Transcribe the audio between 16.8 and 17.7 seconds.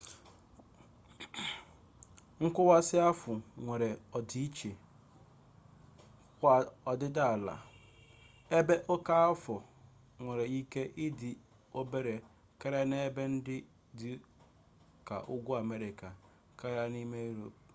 n'ime yurop